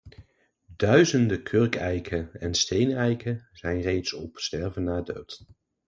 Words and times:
Duizenden 0.77 1.43
kurkeiken 1.43 2.29
en 2.33 2.53
steeneiken 2.55 3.47
zijn 3.51 3.81
reeds 3.81 4.13
op 4.13 4.37
sterven 4.37 4.83
na 4.83 5.01
dood. 5.01 5.45